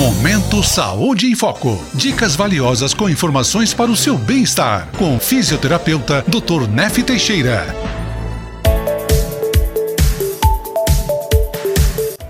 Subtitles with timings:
[0.00, 1.78] Momento Saúde em Foco.
[1.92, 4.88] Dicas valiosas com informações para o seu bem-estar.
[4.96, 6.66] Com o fisioterapeuta Dr.
[6.66, 7.66] Nef Teixeira.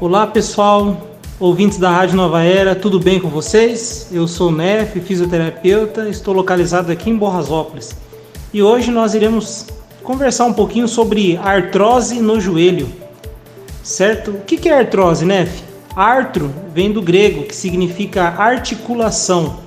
[0.00, 4.08] Olá pessoal, ouvintes da Rádio Nova Era, tudo bem com vocês?
[4.10, 7.94] Eu sou Nef, fisioterapeuta, estou localizado aqui em Borrasópolis.
[8.52, 9.66] E hoje nós iremos
[10.02, 12.92] conversar um pouquinho sobre artrose no joelho.
[13.80, 14.32] Certo?
[14.32, 15.69] O que é artrose, Nef?
[15.94, 19.58] Artro vem do grego, que significa articulação,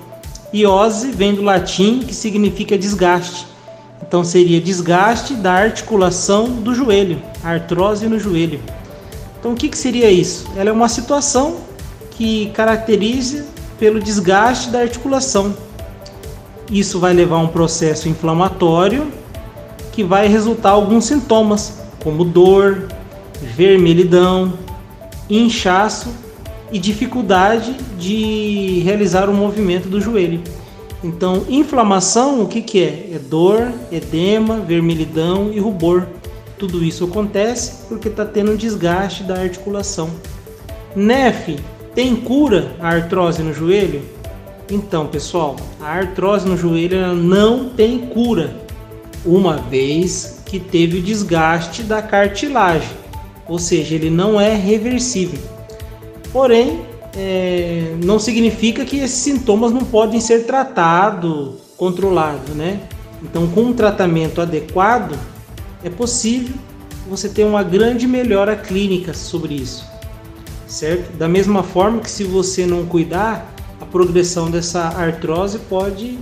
[0.54, 3.46] e ose vem do latim, que significa desgaste.
[4.02, 8.62] Então seria desgaste da articulação do joelho, artrose no joelho.
[9.40, 10.48] Então o que, que seria isso?
[10.56, 11.58] Ela é uma situação
[12.12, 13.46] que caracteriza
[13.78, 15.54] pelo desgaste da articulação.
[16.72, 19.12] Isso vai levar a um processo inflamatório
[19.92, 22.88] que vai resultar alguns sintomas, como dor,
[23.42, 24.54] vermelhidão,
[25.30, 26.23] inchaço
[26.74, 30.42] e dificuldade de realizar o movimento do joelho.
[31.02, 33.10] Então, inflamação, o que, que é?
[33.14, 36.06] É dor, edema, vermelhidão e rubor.
[36.58, 40.10] Tudo isso acontece porque está tendo um desgaste da articulação.
[40.96, 41.58] NEF,
[41.96, 44.02] tem cura a artrose no joelho?
[44.70, 48.56] Então, pessoal, a artrose no joelho não tem cura,
[49.26, 53.04] uma vez que teve o desgaste da cartilagem
[53.48, 55.40] ou seja, ele não é reversível.
[56.34, 56.82] Porém,
[57.16, 62.82] é, não significa que esses sintomas não podem ser tratados, controlados, né?
[63.22, 65.18] Então, com um tratamento adequado,
[65.84, 66.56] é possível
[67.08, 69.86] você ter uma grande melhora clínica sobre isso,
[70.66, 71.16] certo?
[71.16, 76.18] Da mesma forma que se você não cuidar, a progressão dessa artrose pode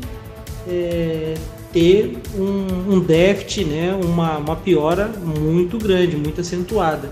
[0.67, 1.35] é,
[1.71, 7.11] ter um, um déficit, né, uma, uma piora muito grande, muito acentuada.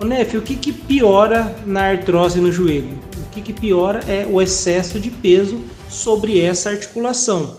[0.00, 2.98] O Nef, o que, que piora na artrose no joelho?
[3.18, 7.56] O que, que piora é o excesso de peso sobre essa articulação.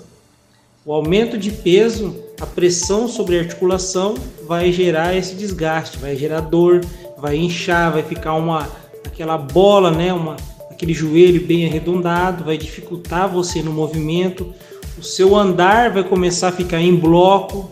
[0.84, 4.16] O aumento de peso, a pressão sobre a articulação
[4.48, 6.82] vai gerar esse desgaste, vai gerar dor,
[7.16, 8.68] vai inchar, vai ficar uma
[9.06, 10.36] aquela bola, né, uma
[10.72, 14.52] aquele joelho bem arredondado, vai dificultar você no movimento,
[14.98, 17.70] o seu andar vai começar a ficar em bloco,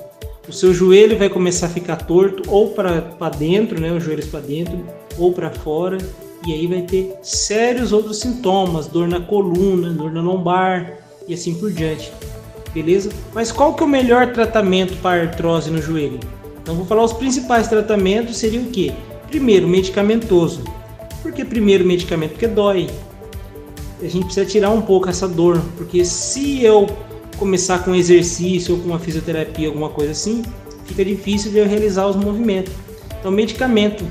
[0.49, 4.39] o seu joelho vai começar a ficar torto ou para dentro, né, os joelhos para
[4.39, 4.83] dentro
[5.17, 5.97] ou para fora,
[6.47, 11.53] e aí vai ter sérios outros sintomas, dor na coluna, dor na lombar e assim
[11.53, 12.11] por diante.
[12.73, 13.11] Beleza?
[13.33, 16.19] Mas qual que é o melhor tratamento para artrose no joelho?
[16.61, 18.91] Então vou falar os principais tratamentos seria o que?
[19.27, 20.63] Primeiro, medicamentoso.
[21.21, 22.31] Por que primeiro medicamento?
[22.31, 22.89] Porque dói.
[24.01, 26.87] A gente precisa tirar um pouco essa dor, porque se eu
[27.39, 30.43] começar com exercício ou com uma fisioterapia, alguma coisa assim,
[30.85, 32.73] fica difícil de eu realizar os movimentos.
[33.19, 34.05] Então, medicamento.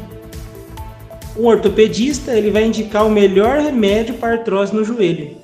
[1.37, 5.37] Um ortopedista ele vai indicar o melhor remédio para artrose no joelho.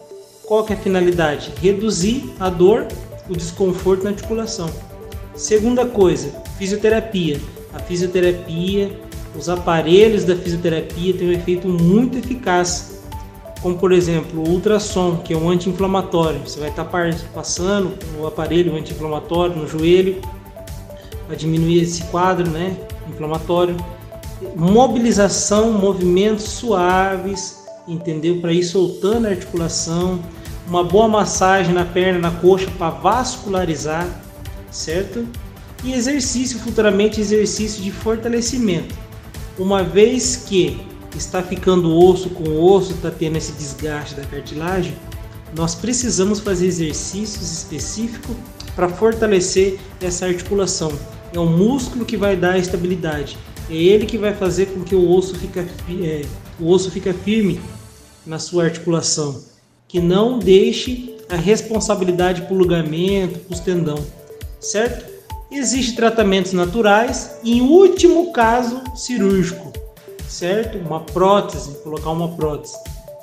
[0.45, 1.53] Qual que é a finalidade?
[1.62, 2.89] Reduzir a dor,
[3.28, 4.69] o desconforto na articulação.
[5.37, 7.41] Segunda coisa, fisioterapia.
[7.72, 8.91] A fisioterapia,
[9.39, 12.94] os aparelhos da fisioterapia têm um efeito muito eficaz
[13.65, 16.39] como por exemplo o ultrassom, que é um anti-inflamatório.
[16.41, 16.85] Você vai estar
[17.33, 20.21] passando o aparelho anti-inflamatório no joelho
[21.27, 22.77] para diminuir esse quadro né,
[23.09, 23.75] inflamatório.
[24.55, 28.39] Mobilização, movimentos suaves, entendeu?
[28.39, 30.21] Para ir soltando a articulação.
[30.69, 34.07] Uma boa massagem na perna, na coxa para vascularizar,
[34.71, 35.27] certo?
[35.83, 38.95] E exercício, futuramente exercício de fortalecimento.
[39.59, 40.79] Uma vez que
[41.19, 44.95] está ficando osso com osso, está tendo esse desgaste da cartilagem,
[45.57, 48.37] nós precisamos fazer exercícios específicos
[48.75, 50.93] para fortalecer essa articulação.
[51.33, 53.39] É o músculo que vai dar a estabilidade.
[53.71, 55.67] É ele que vai fazer com que o osso fica,
[56.03, 56.23] é,
[56.59, 57.61] o osso fica firme
[58.27, 59.43] na sua articulação.
[59.87, 64.05] Que não deixe a responsabilidade para o ligamento, para os tendão,
[64.61, 65.13] certo?
[65.51, 69.84] Existem tratamentos naturais e, em último caso, cirúrgico
[70.29, 70.79] certo?
[70.79, 72.77] Uma prótese, colocar uma prótese,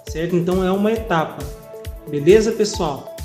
[0.09, 0.35] certo?
[0.35, 1.43] Então é uma etapa,
[2.09, 3.15] beleza, pessoal?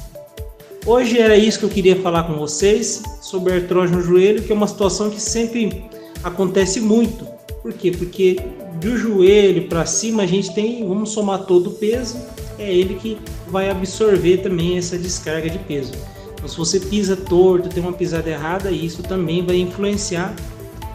[0.85, 4.55] Hoje era isso que eu queria falar com vocês sobre artrose no joelho, que é
[4.55, 5.85] uma situação que sempre
[6.23, 7.27] acontece muito.
[7.61, 7.91] Por quê?
[7.91, 8.37] Porque
[8.81, 12.17] do joelho para cima a gente tem, vamos somar todo o peso,
[12.59, 13.19] é ele que
[13.49, 15.93] vai absorver também essa descarga de peso.
[16.35, 20.35] Então, se você pisa torto, tem uma pisada errada, isso também vai influenciar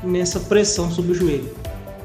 [0.03, 1.49] nessa pressão sobre o joelho.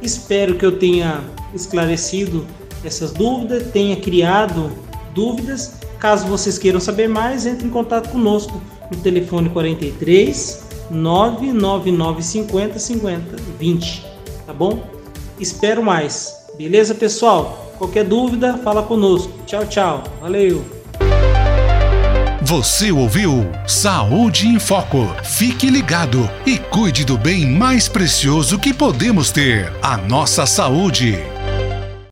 [0.03, 2.47] Espero que eu tenha esclarecido
[2.85, 4.71] essas dúvidas, tenha criado
[5.15, 5.75] dúvidas.
[5.99, 8.61] Caso vocês queiram saber mais, entre em contato conosco
[8.91, 14.07] no telefone 43 999 50 50 20,
[14.47, 14.85] tá bom?
[15.41, 16.47] Espero mais.
[16.57, 17.75] Beleza, pessoal?
[17.79, 19.33] Qualquer dúvida, fala conosco.
[19.47, 20.05] Tchau, tchau.
[20.21, 20.75] Valeu.
[22.47, 25.13] Você ouviu Saúde em Foco.
[25.25, 31.36] Fique ligado e cuide do bem mais precioso que podemos ter: a nossa saúde.